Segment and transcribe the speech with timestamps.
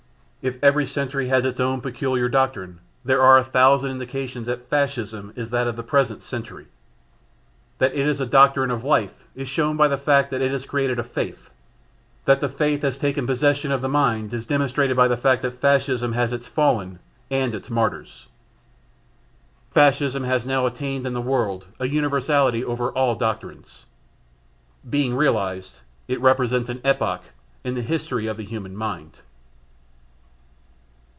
[0.43, 5.31] If every century has its own peculiar doctrine, there are a thousand indications that Fascism
[5.35, 6.65] is that of the present century.
[7.77, 10.65] That it is a doctrine of life is shown by the fact that it has
[10.65, 11.51] created a faith;
[12.25, 15.61] that the faith has taken possession of the mind is demonstrated by the fact that
[15.61, 16.97] Fascism has had its Fallen
[17.29, 18.27] and its martyrs.
[19.69, 23.85] Fascism has now attained in the world an universality over all doctrines.
[24.89, 27.21] Being realised, it represents an epoch
[27.63, 29.17] in the history of the human mind.